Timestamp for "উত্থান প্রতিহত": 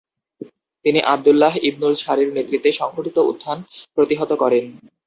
3.31-4.31